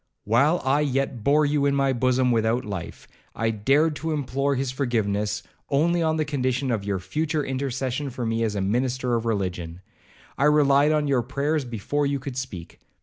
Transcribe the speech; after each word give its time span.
While 0.23 0.63
I 0.65 0.79
yet 0.81 1.23
bore 1.23 1.45
you 1.45 1.67
in 1.67 1.75
my 1.75 1.93
bosom 1.93 2.31
without 2.31 2.65
life, 2.65 3.07
I 3.35 3.51
dared 3.51 3.95
to 3.97 4.13
implore 4.13 4.55
his 4.55 4.71
foregiveness 4.73 5.43
only 5.69 6.01
on 6.01 6.17
the 6.17 6.25
condition 6.25 6.71
of 6.71 6.83
your 6.83 6.97
future 6.97 7.45
intercession 7.45 8.09
for 8.09 8.25
me 8.25 8.41
as 8.41 8.55
a 8.55 8.61
minister 8.61 9.13
of 9.13 9.25
religion. 9.25 9.81
I 10.39 10.45
relied 10.45 10.91
on 10.91 11.07
your 11.07 11.21
prayers 11.21 11.65
before 11.65 12.07
you 12.07 12.17
could 12.17 12.35
speak. 12.35 12.79